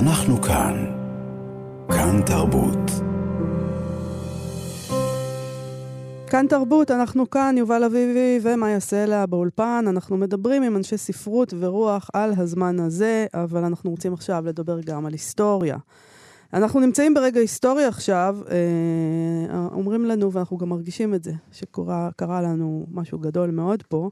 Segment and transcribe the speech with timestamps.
[0.00, 0.86] אנחנו כאן.
[1.88, 2.90] כאן תרבות.
[6.26, 9.84] כאן תרבות, אנחנו כאן, יובל אביבי ומאיה סלע באולפן.
[9.88, 15.06] אנחנו מדברים עם אנשי ספרות ורוח על הזמן הזה, אבל אנחנו רוצים עכשיו לדבר גם
[15.06, 15.76] על היסטוריה.
[16.52, 22.86] אנחנו נמצאים ברגע היסטורי עכשיו, אה, אומרים לנו, ואנחנו גם מרגישים את זה, שקרה לנו
[22.92, 24.10] משהו גדול מאוד פה.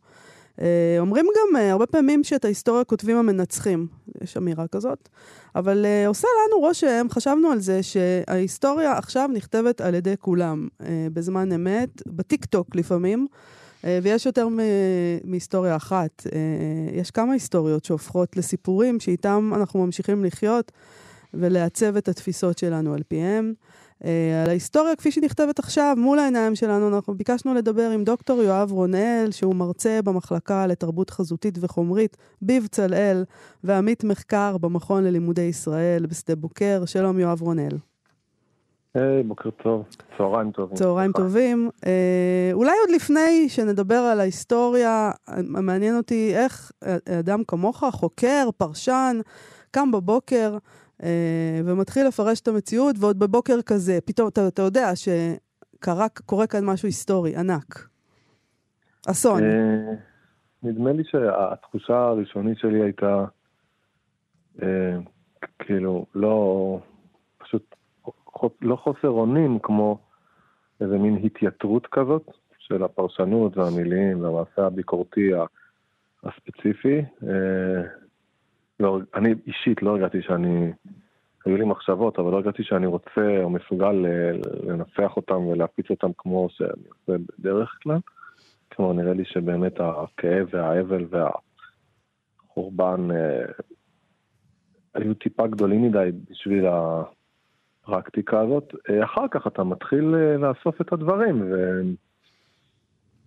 [0.61, 3.87] אה, אומרים גם אה, הרבה פעמים שאת ההיסטוריה כותבים המנצחים,
[4.23, 5.09] יש אמירה כזאת,
[5.55, 10.69] אבל אה, עושה לנו רושם, חשבנו על זה, שההיסטוריה עכשיו נכתבת על ידי כולם,
[11.13, 13.27] בזמן אמת, בטיק טוק לפעמים.
[14.03, 14.49] ויש יותר
[15.25, 16.27] מהיסטוריה אחת.
[16.93, 20.73] יש כמה היסטוריות שהופכות לסיפורים שאיתם אנחנו ממשיכים לחיות
[21.35, 23.55] ולעצב את התפיסות שלנו על פיהם.
[24.05, 28.43] אה, על ההיסטוריה כפי שהיא נכתבת עכשיו, מול העיניים שלנו, אנחנו ביקשנו לדבר עם דוקטור
[28.43, 33.25] יואב רונאל, שהוא מרצה במחלקה לתרבות חזותית וחומרית בבצלאל,
[33.65, 36.83] ועמית מחקר במכון ללימודי ישראל בשדה בוקר.
[36.87, 37.77] שלום יואב רונאל.
[38.95, 39.85] היי, hey, בוקר טוב,
[40.19, 40.77] צהריים טובים.
[40.77, 41.71] צהריים טובים.
[41.87, 45.11] אה, אולי עוד לפני שנדבר על ההיסטוריה,
[45.45, 46.73] מעניין אותי איך
[47.21, 49.21] אדם כמוך, חוקר, פרשן,
[49.71, 50.57] קם בבוקר,
[51.65, 57.37] ומתחיל לפרש את המציאות, ועוד בבוקר כזה, פתאום אתה, אתה יודע שקורה כאן משהו היסטורי,
[57.37, 57.89] ענק.
[59.11, 59.43] אסון.
[59.43, 59.95] אה,
[60.63, 63.25] נדמה לי שהתחושה הראשונית שלי הייתה,
[64.63, 64.97] אה,
[65.59, 66.81] כאילו, לא,
[67.39, 67.75] פשוט
[68.63, 69.99] לא חוסר אונים, כמו
[70.81, 75.31] איזה מין התייתרות כזאת של הפרשנות והמילים והמעשה הביקורתי
[76.25, 77.03] הספציפי.
[78.81, 80.73] לא, אני אישית לא הרגעתי שאני,
[81.45, 84.07] היו לי מחשבות, אבל לא הרגעתי שאני רוצה או מסוגל
[84.63, 87.99] לנפח אותם ולהפיץ אותם כמו שאני עושה בדרך כלל.
[88.73, 93.45] כלומר, נראה לי שבאמת הכאב והאבל והחורבן אה,
[94.95, 98.75] היו טיפה גדולים מדי בשביל הפרקטיקה הזאת.
[98.91, 101.81] אה, אחר כך אתה מתחיל אה, לאסוף את הדברים, ו...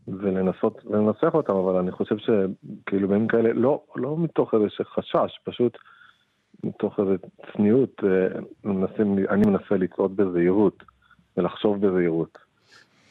[0.07, 5.77] ולנסות לנסח אותם, אבל אני חושב שכאילו בימים כאלה, לא, לא מתוך איזה חשש, פשוט
[6.63, 7.15] מתוך איזה
[7.53, 10.83] צניעות, אה, מנסים, אני מנסה לצעוד בזהירות
[11.37, 12.37] ולחשוב בזהירות.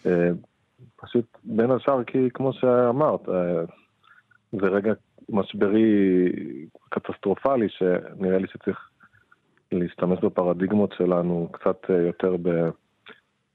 [0.07, 0.31] אה,
[0.97, 3.65] פשוט בין השאר כי כמו שאמרת, אה,
[4.53, 4.93] זה רגע
[5.29, 5.93] משברי
[6.89, 8.79] קטסטרופלי שנראה לי שצריך
[9.73, 12.37] להשתמש בפרדיגמות שלנו קצת יותר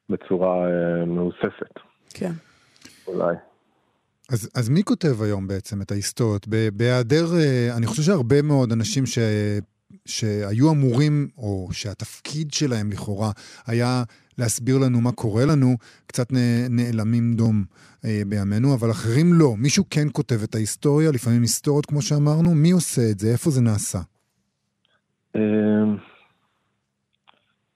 [0.09, 0.67] בצורה
[1.05, 1.79] מהוססת.
[2.13, 2.31] כן.
[3.07, 3.35] אולי.
[4.29, 6.47] אז, אז מי כותב היום בעצם את ההיסטוריות?
[6.73, 9.19] בהיעדר, אה, אני חושב שהרבה מאוד אנשים ש,
[10.05, 13.31] שהיו אמורים, או שהתפקיד שלהם לכאורה
[13.67, 14.03] היה
[14.37, 15.75] להסביר לנו מה קורה לנו,
[16.07, 16.27] קצת
[16.69, 17.63] נעלמים דום
[18.05, 19.53] אה, בימינו, אבל אחרים לא.
[19.57, 23.27] מישהו כן כותב את ההיסטוריה, לפעמים היסטוריות כמו שאמרנו, מי עושה את זה?
[23.31, 23.99] איפה זה נעשה?
[25.35, 25.97] אמ,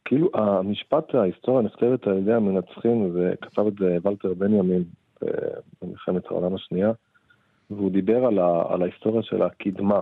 [0.05, 4.83] כאילו המשפט ההיסטוריה נכתבת על ידי המנצחים, וכתב את זה ולטר בנימין,
[5.81, 6.91] במלחמת העולם השנייה,
[7.69, 9.99] והוא דיבר על, ה, על ההיסטוריה של הקדמה.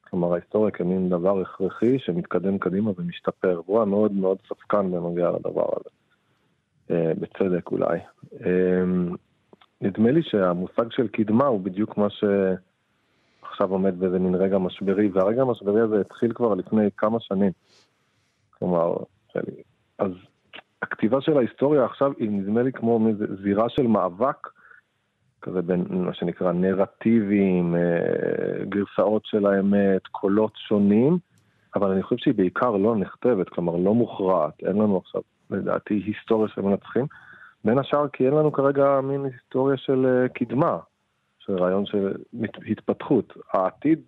[0.00, 5.68] כלומר, ההיסטוריה כמין דבר הכרחי שמתקדם קדימה ומשתפר, והוא היה מאוד מאוד ספקן בנוגע לדבר
[5.76, 5.90] הזה,
[6.90, 7.98] אה, בצדק אולי.
[8.46, 8.84] אה,
[9.80, 15.42] נדמה לי שהמושג של קדמה הוא בדיוק מה שעכשיו עומד באיזה מין רגע משברי, והרגע
[15.42, 17.52] המשברי הזה התחיל כבר לפני כמה שנים.
[18.58, 18.96] כלומר,
[19.98, 20.10] אז
[20.84, 23.08] הכתיבה של ההיסטוריה עכשיו היא נדמה לי כמו
[23.42, 24.48] זירה של מאבק,
[25.42, 31.18] כזה בין מה שנקרא נרטיבים, אה, גרסאות של האמת, קולות שונים,
[31.76, 36.48] אבל אני חושב שהיא בעיקר לא נכתבת, כלומר לא מוכרעת, אין לנו עכשיו, לדעתי, היסטוריה
[36.48, 37.06] של מנצחים.
[37.64, 40.78] בין השאר כי אין לנו כרגע מין היסטוריה של אה, קדמה,
[41.38, 42.14] של רעיון של
[42.70, 43.32] התפתחות.
[43.52, 44.00] העתיד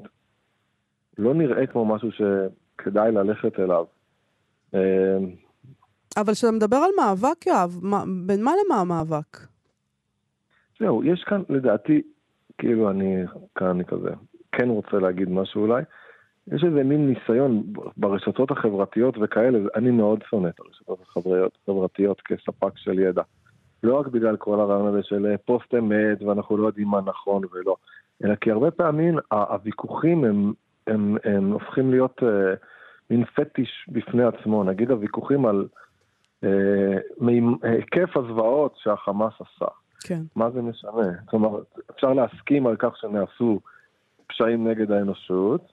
[1.19, 3.85] לא נראה כמו משהו שכדאי ללכת אליו.
[6.17, 7.81] אבל כשאתה מדבר על מאבק, יואב,
[8.27, 9.37] בין מה למה המאבק?
[10.81, 12.03] זהו, יש כאן, לדעתי,
[12.59, 14.11] כאילו אני כאן אני כזה,
[14.53, 15.83] כן רוצה להגיד משהו אולי.
[16.53, 17.63] יש איזה מין ניסיון
[17.97, 23.23] ברשתות החברתיות וכאלה, אני מאוד שונא את הרשתות החברתיות כספק של ידע.
[23.83, 27.43] לא רק בגלל כל הרעיון הזה של אה, פוסט אמת ואנחנו לא יודעים מה נכון
[27.53, 27.77] ולא,
[28.25, 30.53] אלא כי הרבה פעמים הוויכוחים הם,
[30.87, 32.55] הם, הם, הופכים להיות אה,
[33.11, 34.65] מין פטיש בפני עצמו.
[34.65, 35.67] נגיד הוויכוחים על
[37.21, 39.67] מהיקף הזוועות שהחמאס עשה.
[40.01, 40.21] כן.
[40.37, 41.13] מה זה משנה?
[41.25, 41.59] כלומר,
[41.91, 43.61] אפשר להסכים על כך שנעשו
[44.27, 45.73] פשעים נגד האנושות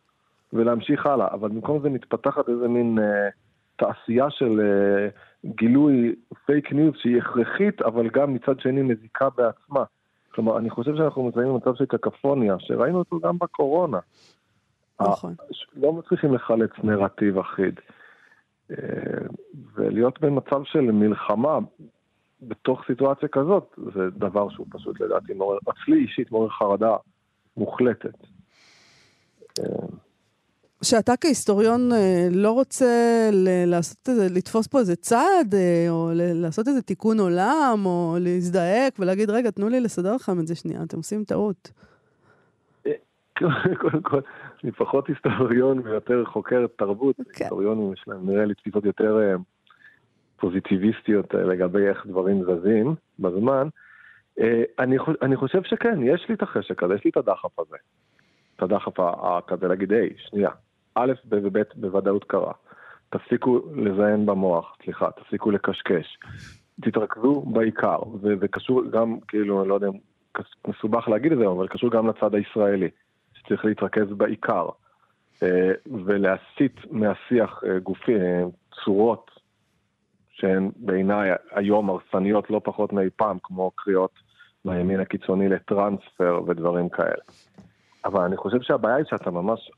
[0.53, 3.29] ולהמשיך הלאה, אבל במקום זה מתפתחת איזה מין אה,
[3.75, 5.07] תעשייה של אה,
[5.45, 6.15] גילוי
[6.45, 9.83] פייק ניוז שהיא הכרחית, אבל גם מצד שני מזיקה בעצמה.
[10.31, 13.99] כלומר, אני חושב שאנחנו מציינים במצב של קקפוניה, שראינו אותו גם בקורונה.
[15.01, 15.33] נכון.
[15.75, 17.79] לא מצליחים לחלץ נרטיב אחיד.
[18.71, 18.77] אה,
[19.75, 21.59] ולהיות במצב של מלחמה
[22.41, 26.95] בתוך סיטואציה כזאת, זה דבר שהוא פשוט לדעתי מעורר, אצלי אישית מעורר חרדה
[27.57, 28.17] מוחלטת.
[30.83, 33.29] שאתה כהיסטוריון אה, לא רוצה
[33.65, 39.29] לעשות איזה, לתפוס פה איזה צעד, אה, או לעשות איזה תיקון עולם, או להזדעק ולהגיד,
[39.29, 41.71] רגע, תנו לי לסדר לכם את זה שנייה, אתם עושים טעות.
[43.81, 44.19] קודם כל,
[44.63, 47.15] אני פחות היסטוריון ויותר חוקר תרבות.
[47.15, 47.23] כן.
[47.43, 49.35] היסטוריונים יש להם נראה לי תפיסות יותר אה,
[50.37, 53.67] פוזיטיביסטיות לגבי איך דברים זזים בזמן.
[54.79, 57.77] אני, אני חושב שכן, יש לי את החשק הזה, יש לי את הדחף הזה.
[58.55, 58.99] את הדחף
[59.47, 60.49] כזה להגיד, היי, שנייה,
[60.95, 62.53] א' וב' בוודאות קרה.
[63.09, 66.19] תפסיקו לזיין במוח, סליחה, תפסיקו לקשקש.
[66.81, 69.93] תתרכזו בעיקר, וזה קשור גם, כאילו, אני לא יודע אם
[70.67, 72.89] מסובך להגיד את זה, אבל קשור גם לצד הישראלי,
[73.43, 74.69] שצריך להתרכז בעיקר,
[75.43, 75.71] אה,
[76.05, 78.43] ולהסיט מהשיח אה, גופי, אה,
[78.83, 79.31] צורות
[80.29, 84.11] שהן בעיניי היום הרסניות לא פחות מאי פעם, כמו קריאות
[84.65, 87.23] מהימין הקיצוני לטרנספר ודברים כאלה.
[88.05, 89.71] אבל אני חושב שהבעיה היא שאתה ממש,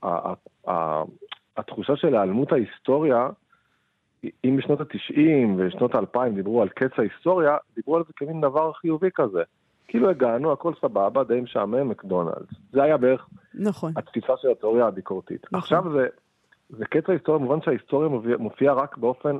[1.58, 3.30] התחושה של היעלמות ההיסטוריה,
[4.24, 9.10] אם בשנות ה-90 ושנות ה-2000 דיברו על קץ ההיסטוריה, דיברו על זה כמין דבר חיובי
[9.16, 9.44] כזה.
[9.88, 12.54] כאילו הגענו, הכל סבבה, די משעמם, מקדונלדס.
[12.72, 13.94] זה היה בערך נכון.
[13.96, 15.46] התפיסה של התיאוריה הביקורתית.
[15.46, 15.60] נכון.
[15.60, 16.08] עכשיו זה,
[16.70, 19.38] זה קץ ההיסטוריה, במובן שההיסטוריה מופיעה מופיע רק באופן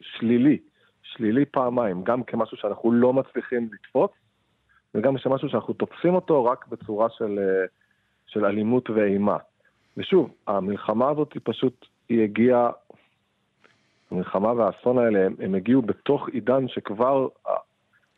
[0.00, 0.58] שלילי,
[1.02, 4.10] שלילי פעמיים, גם כמשהו שאנחנו לא מצליחים לתפוס,
[4.94, 7.38] וגם כמשהו שאנחנו תופסים אותו רק בצורה של...
[7.38, 7.68] Uh,
[8.28, 9.36] של אלימות ואימה.
[9.96, 12.70] ושוב, המלחמה הזאת היא פשוט, היא הגיעה,
[14.10, 17.28] המלחמה והאסון האלה, הם, הם הגיעו בתוך עידן שכבר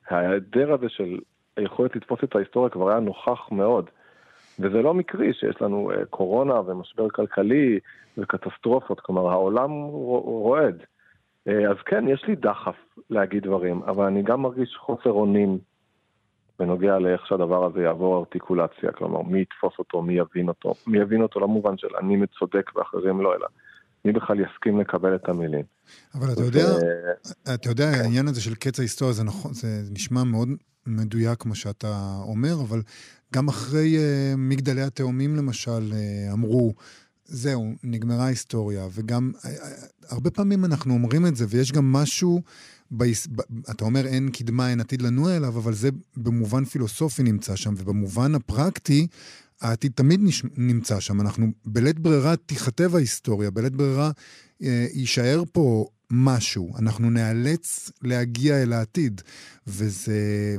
[0.09, 1.19] ההיעדר הזה של
[1.57, 3.91] היכולת לתפוס את ההיסטוריה כבר היה נוכח מאוד.
[4.59, 7.79] וזה לא מקרי שיש לנו uh, קורונה ומשבר כלכלי
[8.19, 9.71] וקטסטרופות, כלומר העולם
[10.25, 10.77] רועד.
[11.49, 12.77] Uh, אז כן, יש לי דחף
[13.11, 15.59] להגיד דברים, אבל אני גם מרגיש חוסר אונים
[16.59, 21.23] בנוגע לאיך שהדבר הזה יעבור ארטיקולציה, כלומר מי יתפוס אותו, מי יבין אותו, מי יבין
[21.23, 23.47] אותו למובן של אני צודק ואחרים לא, אלא
[24.05, 25.65] מי בכלל יסכים לקבל את המילים.
[26.15, 26.67] אבל אתה יודע,
[27.55, 28.01] אתה יודע, כן.
[28.01, 30.49] העניין הזה של קץ ההיסטוריה, זה נכון, זה נשמע מאוד
[30.87, 32.83] מדויק כמו שאתה אומר, אבל
[33.35, 36.75] גם אחרי uh, מגדלי התאומים למשל, uh, אמרו,
[37.25, 39.47] זהו, נגמרה ההיסטוריה, וגם uh,
[40.09, 42.43] הרבה פעמים אנחנו אומרים את זה, ויש גם משהו
[42.91, 43.29] ביס...
[43.71, 48.35] אתה אומר אין קדמה, אין עתיד לנוע אליו, אבל זה במובן פילוסופי נמצא שם, ובמובן
[48.35, 49.07] הפרקטי,
[49.61, 50.43] העתיד תמיד נש...
[50.57, 51.21] נמצא שם.
[51.21, 54.11] אנחנו בלית ברירה תיכתב ההיסטוריה, בלית ברירה
[54.63, 56.69] אה, יישאר פה משהו.
[56.83, 59.21] אנחנו ניאלץ להגיע אל העתיד.
[59.67, 60.57] וזה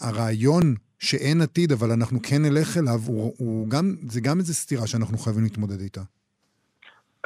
[0.00, 4.86] הרעיון שאין עתיד, אבל אנחנו כן נלך אליו, הוא, הוא גם, זה גם איזו סתירה
[4.86, 6.00] שאנחנו חייבים להתמודד איתה.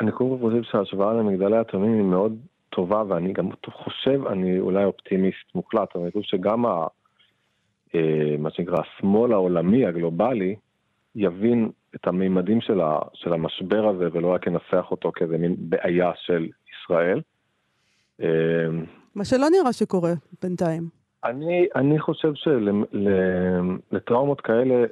[0.01, 2.37] אני קודם כל חושב שההשוואה למגדלי התאומים היא מאוד
[2.71, 6.87] טובה, ואני גם חושב, אני אולי אופטימיסט מוחלט, אבל אני חושב שגם ה,
[7.95, 10.57] אה, מה שנקרא השמאל העולמי, הגלובלי,
[11.15, 16.11] יבין את המימדים של, ה, של המשבר הזה, ולא רק ינסח אותו כאיזה מין בעיה
[16.17, 17.21] של ישראל.
[18.23, 18.29] אה,
[19.15, 20.13] מה שלא נראה שקורה
[20.43, 20.89] בינתיים.
[21.25, 22.33] אני, אני חושב
[23.91, 24.85] שלטראומות כאלה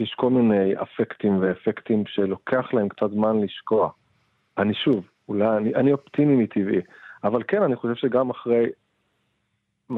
[0.00, 3.90] יש כל מיני אפקטים ואפקטים שלוקח להם קצת זמן לשקוע.
[4.58, 6.80] אני שוב, אולי אני, אני אופטימי מטבעי,
[7.24, 8.66] אבל כן, אני חושב שגם אחרי
[9.90, 9.96] 9-11 uh,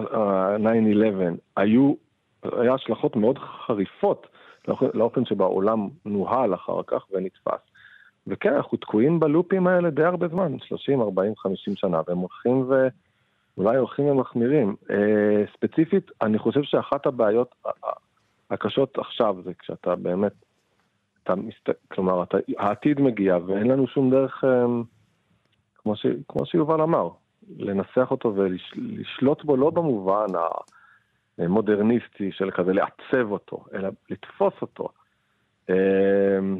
[1.56, 1.94] היו,
[2.42, 4.26] היה השלכות מאוד חריפות
[4.94, 7.67] לאופן שבו העולם נוהל אחר כך ונתפס.
[8.28, 12.70] וכן, אנחנו תקועים בלופים האלה די הרבה זמן, 30, 40, 50 שנה, והם הולכים
[13.56, 14.76] ואולי הולכים ומחמירים.
[14.82, 14.92] Uh,
[15.56, 17.54] ספציפית, אני חושב שאחת הבעיות
[18.50, 20.32] הקשות עכשיו זה כשאתה באמת,
[21.22, 21.68] אתה מסת...
[21.88, 24.44] כלומר, אתה, העתיד מגיע ואין לנו שום דרך...
[24.44, 24.48] Uh,
[25.78, 27.08] כמו, ש, כמו שיובל אמר,
[27.56, 30.26] לנסח אותו ולשלוט בו לא במובן
[31.38, 34.88] המודרניסטי של כזה לעצב אותו, אלא לתפוס אותו.
[35.68, 36.58] אמ,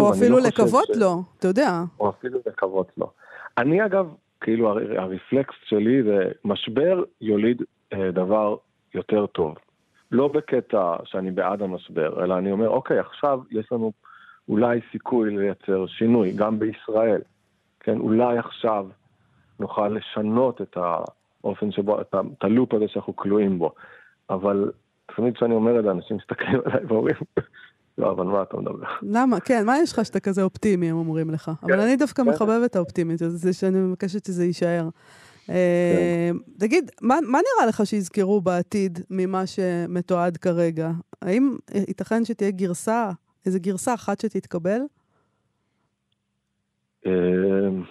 [0.00, 0.96] או אפילו לא לקוות ש...
[0.96, 1.82] לו, אתה יודע.
[2.00, 3.10] או אפילו לקוות לו.
[3.58, 8.56] אני אגב, כאילו הרפלקס שלי זה משבר יוליד אה, דבר
[8.94, 9.54] יותר טוב.
[10.12, 13.92] לא בקטע שאני בעד המשבר, אלא אני אומר, אוקיי, עכשיו יש לנו
[14.48, 17.20] אולי סיכוי לייצר שינוי, גם בישראל.
[17.80, 18.86] כן, אולי עכשיו
[19.60, 23.72] נוכל לשנות את האופן שבו, את הלופ הזה שאנחנו כלואים בו.
[24.30, 24.70] אבל
[25.16, 27.16] תמיד כשאני אומר את זה, אנשים מסתכלים עליי ואומרים,
[28.00, 28.86] לא, אבל מה אתה מדבר?
[29.02, 29.40] למה?
[29.40, 31.50] כן, מה יש לך שאתה כזה אופטימי, הם אומרים לך?
[31.60, 32.30] כן, אבל אני דווקא כן.
[32.30, 34.88] מחבב את האופטימיות, זה שאני מבקשת שזה יישאר.
[35.50, 36.36] אה, כן.
[36.58, 40.90] תגיד, מה, מה נראה לך שיזכרו בעתיד ממה שמתועד כרגע?
[41.22, 43.10] האם ייתכן שתהיה גרסה
[43.46, 44.80] איזה גרסה אחת שתתקבל?
[47.06, 47.82] אמ,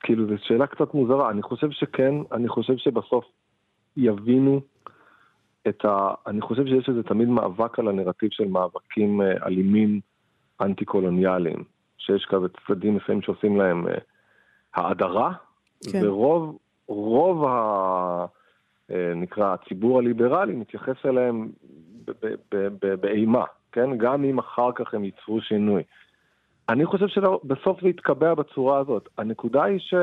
[0.00, 1.30] כאילו, זו שאלה קצת מוזרה.
[1.30, 3.24] אני חושב שכן, אני חושב שבסוף
[3.96, 4.60] יבינו
[5.68, 6.14] את ה...
[6.26, 10.00] אני חושב שיש איזה תמיד מאבק על הנרטיב של מאבקים אה, אלימים
[10.60, 11.64] אנטי-קולוניאליים,
[11.98, 13.94] שיש כזה צדדים מסוימים שעושים להם אה,
[14.74, 15.32] האדרה,
[15.92, 16.08] כן.
[16.08, 18.26] ורוב רוב ה...
[18.90, 21.48] אה, נקרא הציבור הליברלי מתייחס אליהם
[23.00, 23.98] באימה, כן?
[23.98, 25.82] גם אם אחר כך הם ייצרו שינוי.
[26.68, 29.08] אני חושב שבסוף זה יתקבע בצורה הזאת.
[29.18, 29.94] הנקודה היא ש...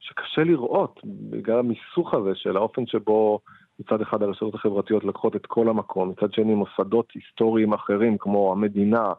[0.00, 3.40] שקשה לראות, בגלל המיסוך הזה של האופן שבו
[3.86, 9.12] מצד אחד הרשתות החברתיות לקחות את כל המקום, מצד שני מוסדות היסטוריים אחרים כמו המדינה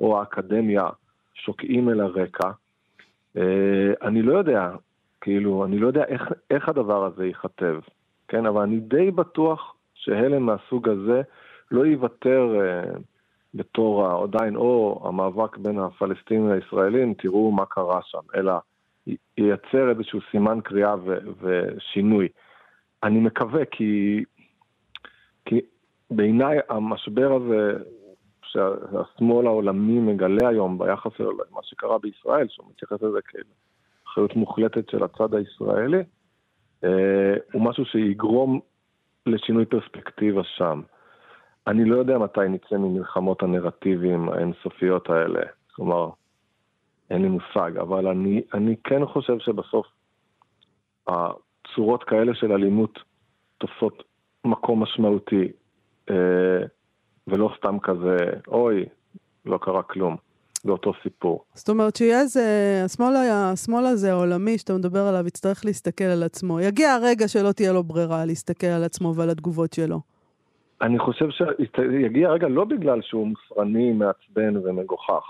[0.00, 0.88] או האקדמיה
[1.34, 2.50] שוקעים אל הרקע.
[3.36, 4.70] אה, אני לא יודע,
[5.20, 7.78] כאילו, אני לא יודע איך, איך הדבר הזה ייכתב,
[8.28, 8.46] כן?
[8.46, 11.22] אבל אני די בטוח שהלם מהסוג הזה
[11.70, 12.90] לא ייוותר אה,
[13.54, 18.52] בתור עדיין או המאבק בין הפלסטינים לישראלים, תראו מה קרה שם, אלא
[19.38, 22.28] ייצר איזשהו סימן קריאה ו- ושינוי.
[23.02, 24.24] אני מקווה, כי,
[25.44, 25.60] כי
[26.10, 27.84] בעיניי המשבר הזה
[28.42, 35.04] שהשמאל העולמי מגלה היום ביחס שלו למה שקרה בישראל, שהוא מתייחס לזה כאחריות מוחלטת של
[35.04, 36.02] הצד הישראלי,
[36.84, 38.60] אה, הוא משהו שיגרום
[39.26, 40.82] לשינוי פרספקטיבה שם.
[41.66, 45.40] אני לא יודע מתי נצא ממלחמות הנרטיבים האינסופיות האלה.
[45.72, 46.10] כלומר,
[47.10, 49.86] אין לי מושג, אבל אני, אני כן חושב שבסוף
[51.70, 52.98] הצורות כאלה של אלימות
[53.58, 54.02] תופסות
[54.44, 55.48] מקום משמעותי,
[56.10, 56.14] אה,
[57.26, 58.16] ולא סתם כזה,
[58.48, 58.84] אוי,
[59.46, 60.16] לא קרה כלום.
[60.62, 61.44] זה אותו סיפור.
[61.54, 62.42] זאת אומרת שיהיה איזה,
[62.84, 66.60] השמאל, השמאל הזה העולמי שאתה מדבר עליו יצטרך להסתכל על עצמו.
[66.60, 70.00] יגיע הרגע שלא תהיה לו ברירה להסתכל על עצמו ועל התגובות שלו.
[70.82, 71.26] אני חושב
[71.76, 75.24] שיגיע הרגע לא בגלל שהוא מוסרני, מעצבן ומגוחך,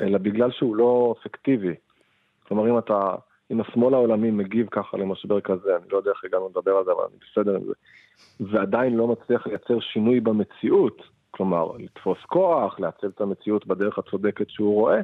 [0.00, 1.74] אלא בגלל שהוא לא אפקטיבי.
[2.48, 3.14] כלומר, אם אתה,
[3.50, 6.92] אם השמאל העולמי מגיב ככה למשבר כזה, אני לא יודע איך הגענו לדבר על זה,
[6.92, 7.72] אבל אני בסדר עם זה,
[8.40, 14.74] ועדיין לא מצליח לייצר שינוי במציאות, כלומר, לתפוס כוח, לעצב את המציאות בדרך הצודקת שהוא
[14.74, 15.00] רואה,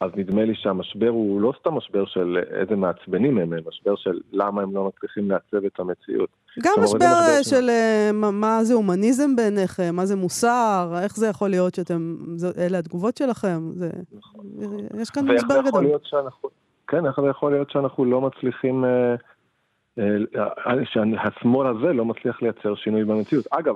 [0.00, 4.20] אז נדמה לי שהמשבר הוא לא סתם משבר של איזה מעצבנים הם, הם משבר של
[4.32, 6.28] למה הם לא מצליחים לעצב את המציאות.
[6.62, 11.74] גם משבר של אה, מה זה הומניזם בעיניכם, מה זה מוסר, איך זה יכול להיות
[11.74, 12.16] שאתם,
[12.58, 14.46] אלה התגובות שלכם, זה, נכון.
[15.00, 15.86] יש כאן משבר גדול.
[16.02, 16.48] שאנחנו,
[16.90, 22.74] כן, איך זה יכול להיות שאנחנו לא מצליחים, אה, אה, שהשמאל הזה לא מצליח לייצר
[22.74, 23.46] שינוי במציאות.
[23.50, 23.74] אגב,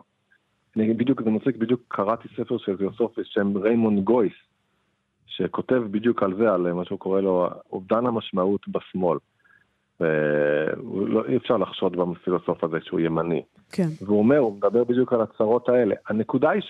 [0.76, 4.33] אני בדיוק, זה מצחיק, בדיוק קראתי ספר של פילוסוף בשם ריימונד גויס,
[5.26, 9.18] שכותב בדיוק על זה, על מה שהוא קורא לו אובדן המשמעות בשמאל.
[10.00, 13.42] ולא, אי אפשר לחשוד בפילוסוף הזה שהוא ימני.
[13.73, 13.88] כן.
[14.00, 15.94] והוא אומר, הוא מדבר בדיוק על הצרות האלה.
[16.09, 16.62] הנקודה היא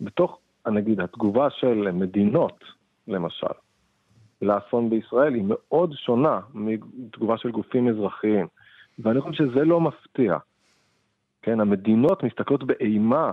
[0.00, 2.64] שבתוך, נגיד, התגובה של מדינות,
[3.08, 3.46] למשל,
[4.42, 8.46] לאסון בישראל היא מאוד שונה מתגובה של גופים אזרחיים.
[8.98, 10.36] ואני חושב שזה לא מפתיע.
[11.42, 13.30] כן, המדינות מסתכלות באימה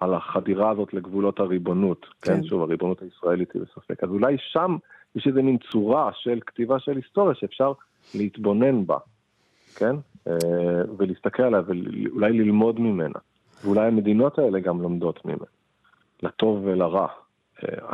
[0.00, 2.06] על החדירה הזאת לגבולות הריבונות.
[2.22, 4.04] כן, כן שוב, הריבונות הישראלית היא בספק.
[4.04, 4.76] אז אולי שם
[5.14, 7.72] יש איזה מין צורה של כתיבה של היסטוריה שאפשר
[8.14, 8.98] להתבונן בה,
[9.76, 9.96] כן?
[10.28, 10.32] אה,
[10.98, 13.18] ולהסתכל עליה ואולי ללמוד ממנה.
[13.64, 15.44] ואולי המדינות האלה גם לומדות ממנה,
[16.22, 17.06] לטוב ולרע,
[17.64, 17.92] אה.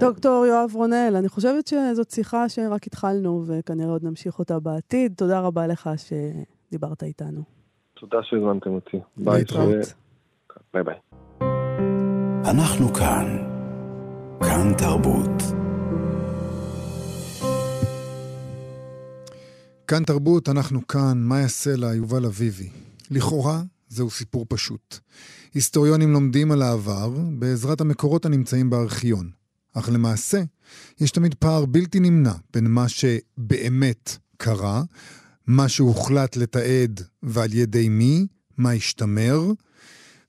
[0.00, 5.14] דוקטור יואב רונל, אני חושבת שזאת שיחה שרק התחלנו וכנראה עוד נמשיך אותה בעתיד.
[5.16, 7.42] תודה רבה לך שדיברת איתנו.
[8.00, 8.96] תודה שהזמנתם אותי.
[9.16, 9.44] ביי.
[10.74, 10.94] ביי ביי.
[12.50, 13.26] אנחנו כאן.
[14.40, 15.42] כאן תרבות.
[19.86, 22.68] כאן תרבות, אנחנו כאן, מאיה סלע, יובל אביבי.
[23.10, 24.98] לכאורה, זהו סיפור פשוט.
[25.54, 29.30] היסטוריונים לומדים על העבר בעזרת המקורות הנמצאים בארכיון.
[29.78, 30.42] אך למעשה,
[31.00, 34.82] יש תמיד פער בלתי נמנע בין מה שבאמת קרה,
[35.46, 39.42] מה שהוחלט לתעד ועל ידי מי, מה השתמר,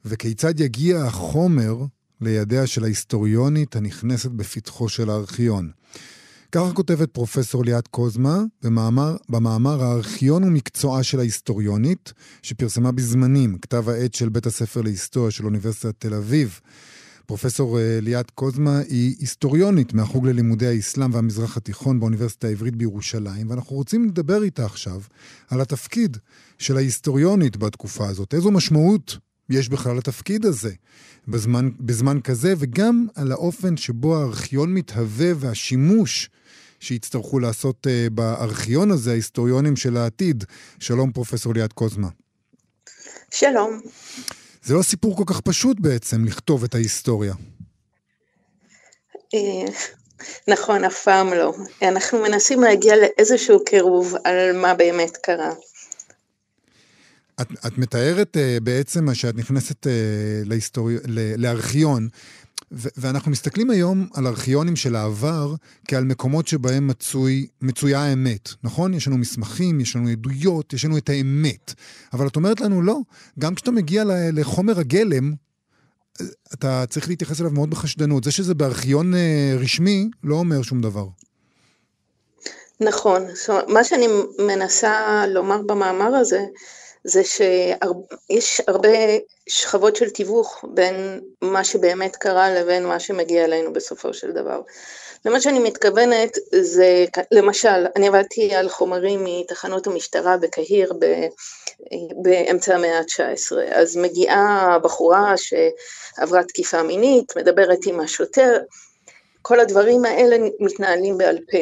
[0.05, 1.75] וכיצד יגיע החומר
[2.21, 5.71] לידיה של ההיסטוריונית הנכנסת בפתחו של הארכיון.
[6.51, 14.13] ככה כותבת פרופסור ליאת קוזמה במאמר, במאמר הארכיון ומקצועה של ההיסטוריונית, שפרסמה בזמנים כתב העת
[14.13, 16.59] של בית הספר להיסטוריה של אוניברסיטת תל אביב.
[17.27, 23.75] פרופסור אה, ליאת קוזמה היא היסטוריונית מהחוג ללימודי האסלאם והמזרח התיכון באוניברסיטה העברית בירושלים, ואנחנו
[23.75, 25.01] רוצים לדבר איתה עכשיו
[25.49, 26.17] על התפקיד
[26.57, 28.33] של ההיסטוריונית בתקופה הזאת.
[28.33, 29.17] איזו משמעות
[29.49, 30.71] יש בכלל לתפקיד הזה
[31.27, 36.29] בזמן, בזמן כזה, וגם על האופן שבו הארכיון מתהווה והשימוש
[36.79, 40.43] שיצטרכו לעשות uh, בארכיון הזה, ההיסטוריונים של העתיד.
[40.79, 42.07] שלום, פרופסור ליאת קוזמה.
[43.31, 43.81] שלום.
[44.67, 47.33] זה לא סיפור כל כך פשוט בעצם, לכתוב את ההיסטוריה.
[49.33, 49.71] אה,
[50.47, 51.53] נכון, אף פעם לא.
[51.81, 55.51] אנחנו מנסים להגיע לאיזשהו קירוב על מה באמת קרה.
[57.41, 59.89] את, את מתארת uh, בעצם שאת נכנסת uh,
[60.45, 60.95] להיסטורי...
[61.37, 62.09] לארכיון,
[62.71, 65.55] ו- ואנחנו מסתכלים היום על ארכיונים של העבר
[65.87, 68.93] כעל מקומות שבהם מצוי, מצויה האמת, נכון?
[68.93, 71.73] יש לנו מסמכים, יש לנו עדויות, יש לנו את האמת.
[72.13, 72.99] אבל את אומרת לנו, לא,
[73.39, 75.33] גם כשאתה מגיע לחומר הגלם,
[76.53, 78.23] אתה צריך להתייחס אליו מאוד בחשדנות.
[78.23, 79.17] זה שזה בארכיון uh,
[79.59, 81.05] רשמי לא אומר שום דבר.
[82.79, 83.23] נכון.
[83.67, 84.07] מה שאני
[84.39, 86.39] מנסה לומר במאמר הזה,
[87.07, 88.89] זה שיש הרבה
[89.49, 94.61] שכבות של תיווך בין מה שבאמת קרה לבין מה שמגיע אלינו בסופו של דבר.
[95.25, 100.93] ומה שאני מתכוונת זה, למשל, אני עבדתי על חומרים מתחנות המשטרה בקהיר
[102.23, 108.57] באמצע המאה ה-19, אז מגיעה בחורה שעברה תקיפה מינית, מדברת עם השוטר,
[109.41, 111.57] כל הדברים האלה מתנהלים בעל פה.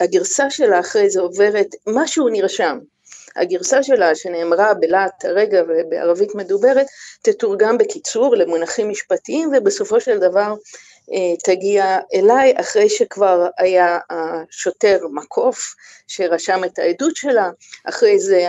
[0.00, 2.78] הגרסה שלה אחרי זה עוברת, משהו נרשם,
[3.36, 6.86] הגרסה שלה שנאמרה בלהט הרגע ובערבית מדוברת,
[7.22, 10.54] תתורגם בקיצור למונחים משפטיים ובסופו של דבר
[11.12, 15.74] אה, תגיע אליי אחרי שכבר היה השוטר מקוף
[16.06, 17.50] שרשם את העדות שלה,
[17.84, 18.48] אחרי זה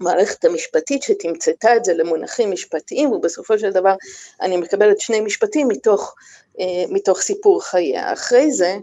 [0.00, 3.94] המערכת אה, המשפטית שתמצתה את זה למונחים משפטיים ובסופו של דבר
[4.40, 6.14] אני מקבלת שני משפטים מתוך,
[6.60, 8.12] אה, מתוך סיפור חייה.
[8.12, 8.76] אחרי זה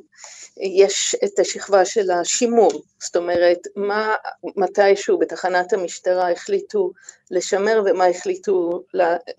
[0.58, 4.15] יש את השכבה של השימור, זאת אומרת, מה
[4.55, 6.91] מתישהו בתחנת המשטרה החליטו
[7.31, 8.84] לשמר ומה החליטו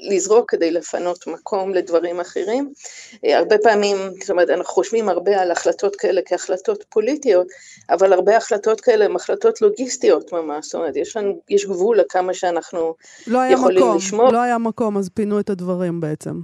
[0.00, 2.72] לזרוק כדי לפנות מקום לדברים אחרים.
[3.24, 7.46] הרבה פעמים, זאת אומרת, אנחנו חושבים הרבה על החלטות כאלה כהחלטות פוליטיות,
[7.90, 12.34] אבל הרבה החלטות כאלה הן החלטות לוגיסטיות ממש, זאת אומרת, יש, לנו, יש גבול לכמה
[12.34, 12.94] שאנחנו
[13.26, 14.32] לא יכולים מקום, לשמור.
[14.32, 16.40] לא היה מקום, אז פינו את הדברים בעצם.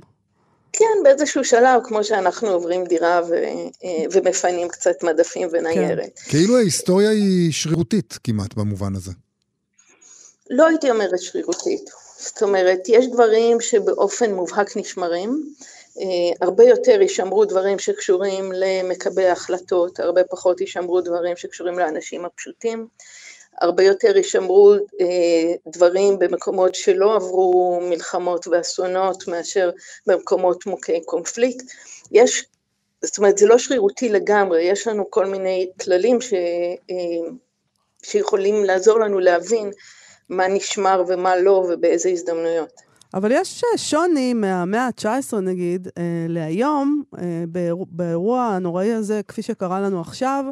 [0.79, 6.19] כן, באיזשהו שלב, כמו שאנחנו עוברים דירה ו, אה, ומפנים קצת מדפים וניירת.
[6.19, 6.31] כן.
[6.31, 9.13] כאילו ההיסטוריה היא שרירותית כמעט במובן הזה.
[10.51, 11.91] לא הייתי אומרת שרירותית.
[12.19, 15.55] זאת אומרת, יש דברים שבאופן מובהק נשמרים,
[16.01, 22.87] אה, הרבה יותר יישמרו דברים שקשורים למקבלי החלטות, הרבה פחות יישמרו דברים שקשורים לאנשים הפשוטים.
[23.61, 29.71] הרבה יותר יישמרו אה, דברים במקומות שלא עברו מלחמות ואסונות מאשר
[30.07, 31.65] במקומות מוכי קונפליקט.
[32.13, 32.45] יש,
[33.03, 36.33] זאת אומרת, זה לא שרירותי לגמרי, יש לנו כל מיני כללים ש,
[36.91, 37.31] אה,
[38.03, 39.71] שיכולים לעזור לנו להבין
[40.29, 42.89] מה נשמר ומה לא ובאיזה הזדמנויות.
[43.15, 47.45] אבל יש שוני מהמאה ה-19 נגיד, אה, להיום, אה,
[47.91, 50.45] באירוע הנוראי הזה, כפי שקרה לנו עכשיו,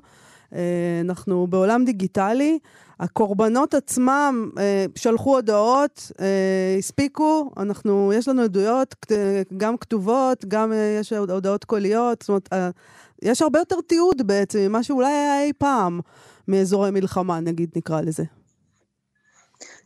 [0.55, 0.61] אה,
[1.01, 2.59] אנחנו בעולם דיגיטלי,
[3.01, 9.07] הקורבנות עצמם אה, שלחו הודעות, אה, הספיקו, אנחנו, יש לנו עדויות,
[9.57, 12.71] גם כתובות, גם אה, יש הודעות קוליות, זאת אומרת, אה,
[13.23, 16.01] יש הרבה יותר תיעוד בעצם ממה שאולי היה אי פעם
[16.49, 18.25] מאזורי מלחמה, נגיד, נקרא לזה.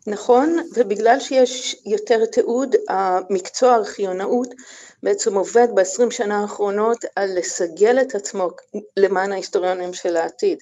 [0.06, 4.54] נכון, ובגלל שיש יותר תיעוד, המקצוע הארכיונאות
[5.02, 8.48] בעצם עובד ב-20 שנה האחרונות על לסגל את עצמו
[8.96, 10.58] למען ההיסטוריונים של העתיד.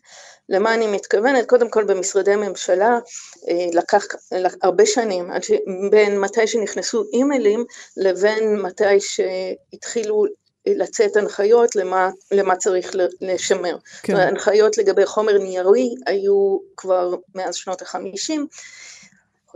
[0.49, 1.47] למה אני מתכוונת?
[1.47, 2.99] קודם כל במשרדי ממשלה
[3.49, 4.05] אה, לקח
[4.63, 5.31] הרבה שנים.
[5.91, 7.65] בין מתי שנכנסו אימיילים
[7.97, 10.25] לבין מתי שהתחילו
[10.67, 13.77] לצאת הנחיות למה, למה צריך לשמר.
[14.03, 14.17] כן.
[14.17, 18.47] הנחיות לגבי חומר ניירי היו כבר מאז שנות החמישים.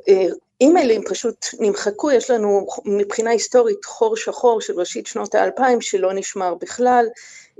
[0.09, 0.27] אה,
[0.61, 6.55] אימיילים פשוט נמחקו, יש לנו מבחינה היסטורית חור שחור של ראשית שנות האלפיים שלא נשמר
[6.55, 7.07] בכלל,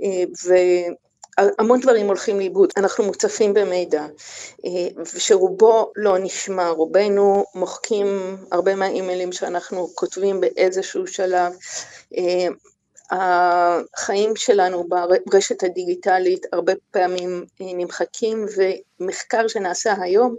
[0.03, 0.23] אה,
[1.37, 4.05] והמון דברים הולכים לאיבוד, אנחנו מוצפים במידע,
[4.65, 11.53] אה, שרובו לא נשמר, רובנו מוחקים הרבה מהאימיילים שאנחנו כותבים באיזשהו שלב,
[13.11, 18.45] החיים שלנו ברשת הדיגיטלית הרבה פעמים נמחקים,
[18.99, 20.35] ומחקר שנעשה היום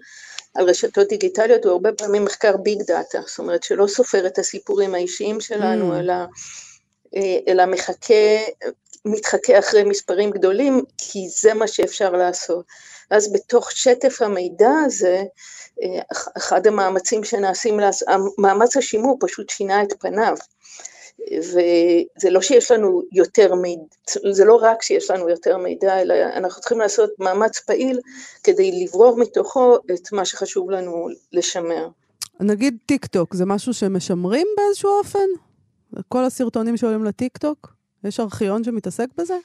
[0.55, 4.95] על רשתות דיגיטליות הוא הרבה פעמים מחקר ביג דאטה, זאת אומרת שלא סופר את הסיפורים
[4.95, 5.99] האישיים שלנו, mm.
[5.99, 6.15] אלא,
[7.17, 8.15] אה, אלא מחכה,
[9.05, 12.65] מתחכה אחרי מספרים גדולים, כי זה מה שאפשר לעשות.
[13.11, 15.23] אז בתוך שטף המידע הזה,
[15.83, 17.81] אה, אחד המאמצים שנעשים,
[18.39, 20.37] מאמץ השימור פשוט שינה את פניו.
[21.39, 23.83] וזה לא שיש לנו יותר מידע,
[24.31, 28.01] זה לא רק שיש לנו יותר מידע, אלא אנחנו צריכים לעשות מאמץ פעיל
[28.43, 31.89] כדי לברור מתוכו את מה שחשוב לנו לשמר.
[32.41, 35.29] נגיד טיק טוק, זה משהו שמשמרים באיזשהו אופן?
[36.09, 37.75] כל הסרטונים שעולים לטיק טוק?
[38.05, 39.37] יש ארכיון שמתעסק בזה?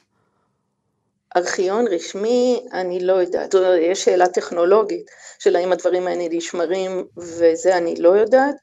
[1.36, 7.94] ארכיון רשמי, אני לא יודעת, יש שאלה טכנולוגית של האם הדברים האלה נשמרים וזה אני
[7.96, 8.54] לא יודעת,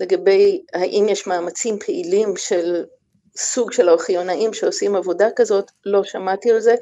[0.00, 2.84] לגבי האם יש מאמצים פעילים של
[3.36, 6.74] סוג של ארכיונאים שעושים עבודה כזאת, לא שמעתי על זה,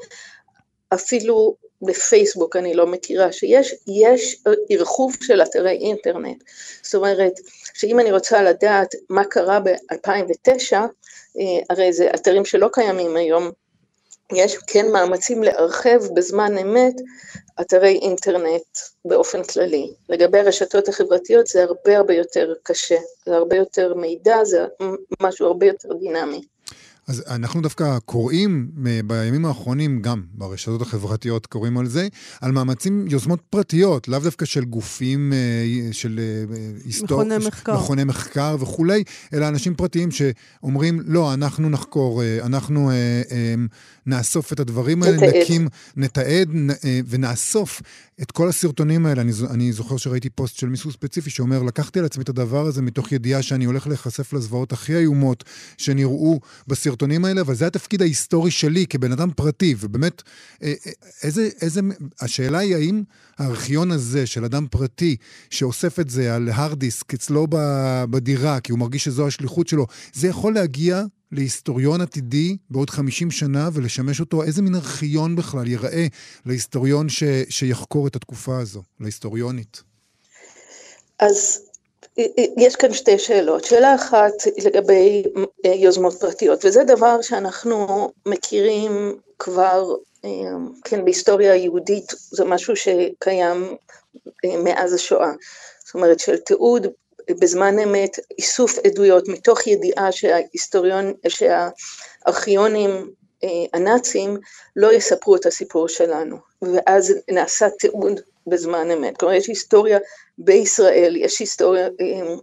[0.95, 6.43] אפילו בפייסבוק אני לא מכירה, שיש יש ערחוב של אתרי אינטרנט,
[6.83, 7.33] זאת אומרת
[7.75, 13.51] שאם אני רוצה לדעת מה קרה ב-2009, אה, הרי זה אתרים שלא קיימים היום,
[14.33, 16.95] יש כן מאמצים להרחב בזמן אמת
[17.61, 19.93] אתרי אינטרנט באופן כללי.
[20.09, 24.67] לגבי הרשתות החברתיות זה הרבה הרבה יותר קשה, זה הרבה יותר מידע, זה
[25.23, 26.54] משהו הרבה יותר דינמי.
[27.07, 32.09] אז אנחנו דווקא קוראים אה, בימים האחרונים, גם ברשתות החברתיות קוראים על זה,
[32.41, 37.75] על מאמצים, יוזמות פרטיות, לאו דווקא של גופים, אה, של אה, היסטוריה, מכוני מחקר.
[37.75, 42.91] מכוני מחקר וכולי, אלא אנשים פרטיים שאומרים, לא, אנחנו נחקור, אנחנו
[44.07, 45.35] נאסוף את הדברים האלה, נתעד.
[45.43, 46.49] נקים, נתעד
[47.09, 47.83] ונאסוף
[48.23, 49.23] את כל הסרטונים האלה.
[49.23, 52.83] אני, אני זוכר שראיתי פוסט של מישהו ספציפי שאומר, לקחתי על עצמי את הדבר הזה
[52.83, 55.45] מתוך ידיעה שאני הולך להיחשף לזוועות הכי איומות
[55.77, 60.23] שנראו בסרטונים האלה, אבל זה התפקיד ההיסטורי שלי כבן אדם פרטי, ובאמת,
[60.63, 61.81] אה, אה, איזה, איזה,
[62.21, 63.03] השאלה היא האם
[63.39, 65.17] הארכיון הזה של אדם פרטי
[65.51, 67.47] שאוסף את זה על הרד דיסק אצלו
[68.11, 73.69] בדירה, כי הוא מרגיש שזו השליחות שלו, זה יכול להגיע להיסטוריון עתידי בעוד 50 שנה
[73.73, 76.07] ולשמש אותו, איזה מין ארכיון בכלל ייראה
[76.47, 79.83] להיסטוריון ש, שיחקור את התקופה הזו, להיסטוריונית?
[81.21, 81.59] אז
[82.57, 83.65] יש כאן שתי שאלות.
[83.65, 84.33] שאלה אחת
[84.65, 85.23] לגבי
[85.67, 90.31] אה, יוזמות פרטיות, וזה דבר שאנחנו מכירים כבר, אה,
[90.85, 93.77] כן, בהיסטוריה היהודית, זה משהו שקיים
[94.45, 95.33] אה, מאז השואה.
[95.85, 96.87] זאת אומרת, של תיעוד
[97.31, 103.11] בזמן אמת, איסוף עדויות מתוך ידיעה שההיסטוריון, שהארכיונים
[103.73, 104.37] הנאצים
[104.77, 109.17] לא יספרו את הסיפור שלנו, ואז נעשה תיעוד בזמן אמת.
[109.17, 109.99] כלומר, יש היסטוריה
[110.39, 111.89] בישראל, יש היסטוריה,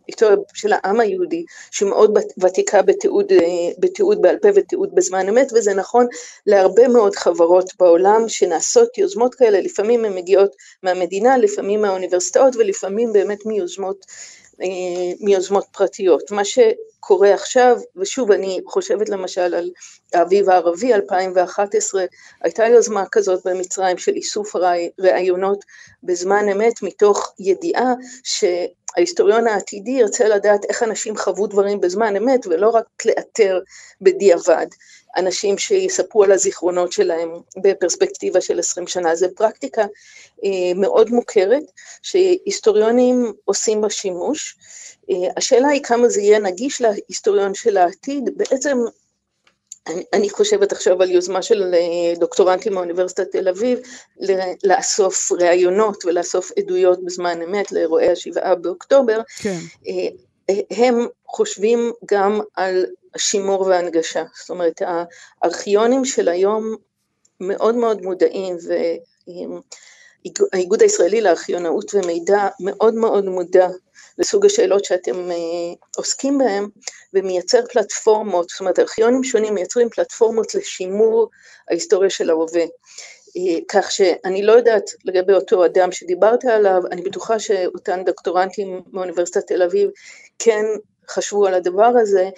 [0.08, 3.34] היסטוריה של העם היהודי, שמאוד ותיקה בתיעוד,
[3.80, 6.08] בתיעוד בעל פה ותיעוד בזמן אמת, וזה נכון
[6.46, 13.46] להרבה מאוד חברות בעולם שנעשות יוזמות כאלה, לפעמים הן מגיעות מהמדינה, לפעמים מהאוניברסיטאות, ולפעמים באמת
[13.46, 14.06] מיוזמות
[15.20, 16.32] מיוזמות פרטיות.
[16.32, 19.72] מה שקורה עכשיו, ושוב אני חושבת למשל על
[20.14, 22.06] האביב הערבי 2011,
[22.42, 24.56] הייתה יוזמה כזאת במצרים של איסוף
[25.00, 25.66] ראיונות
[26.04, 27.94] בזמן אמת מתוך ידיעה
[28.24, 33.60] שההיסטוריון העתידי ירצה לדעת איך אנשים חוו דברים בזמן אמת ולא רק לאתר
[34.02, 34.68] בדיעבד.
[35.18, 37.30] אנשים שיספרו על הזיכרונות שלהם
[37.62, 39.16] בפרספקטיבה של עשרים שנה.
[39.16, 39.82] זו פרקטיקה
[40.44, 41.64] אה, מאוד מוכרת,
[42.02, 44.58] שהיסטוריונים עושים בה שימוש.
[45.10, 48.30] אה, השאלה היא כמה זה יהיה נגיש להיסטוריון של העתיד.
[48.38, 48.78] בעצם
[49.88, 53.80] אני, אני חושבת עכשיו על יוזמה של אה, דוקטורנטים מאוניברסיטת תל אביב,
[54.64, 59.22] לאסוף ראיונות ולאסוף עדויות בזמן אמת לאירועי השבעה באוקטובר.
[59.38, 59.58] כן.
[60.70, 64.24] הם חושבים גם על השימור והנגשה.
[64.40, 64.82] זאת אומרת,
[65.42, 66.76] הארכיונים של היום
[67.40, 68.58] מאוד מאוד מודעים,
[70.54, 73.68] והאיגוד הישראלי לארכיונאות ומידע מאוד מאוד מודע
[74.18, 75.36] לסוג השאלות שאתם אה,
[75.98, 76.66] עוסקים בהן,
[77.14, 81.30] ומייצר פלטפורמות, זאת אומרת, ארכיונים שונים מייצרים פלטפורמות לשימור
[81.70, 82.64] ההיסטוריה של ההווה.
[83.38, 89.48] אה, כך שאני לא יודעת לגבי אותו אדם שדיברת עליו, אני בטוחה שאותן דוקטורנטים מאוניברסיטת
[89.48, 89.90] תל אביב
[90.40, 90.66] כן
[91.10, 92.30] חשבו על הדבר הזה,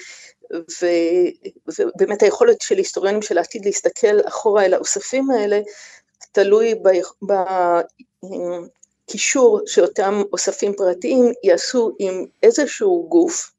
[1.79, 5.59] ובאמת היכולת של היסטוריונים של העתיד להסתכל אחורה אל האוספים האלה,
[6.31, 6.73] תלוי
[9.07, 13.51] בקישור שאותם אוספים פרטיים יעשו עם איזשהו גוף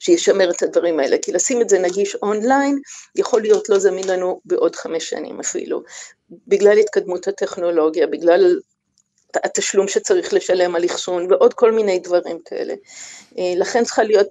[0.00, 2.78] שישמר את הדברים האלה, כי לשים את זה נגיש אונליין
[3.16, 5.82] יכול להיות לא זמין לנו בעוד חמש שנים אפילו,
[6.46, 8.60] בגלל התקדמות הטכנולוגיה, בגלל
[9.44, 12.74] התשלום שצריך לשלם על אחסון ועוד כל מיני דברים כאלה.
[13.38, 14.28] אה, לכן צריכה להיות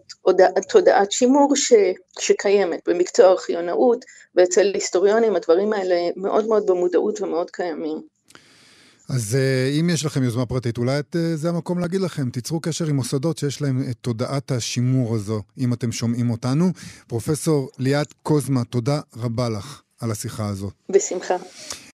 [0.69, 1.73] תודעת שימור ש,
[2.19, 4.05] שקיימת במקצוע ארכיונאות
[4.35, 8.01] ואצל היסטוריונים הדברים האלה מאוד מאוד במודעות ומאוד קיימים.
[9.09, 12.59] אז אה, אם יש לכם יוזמה פרטית, אולי את, אה, זה המקום להגיד לכם, תיצרו
[12.59, 16.65] קשר עם מוסדות שיש להם את תודעת השימור הזו, אם אתם שומעים אותנו.
[17.07, 20.71] פרופסור ליאת קוזמה, תודה רבה לך על השיחה הזו.
[20.89, 21.35] בשמחה.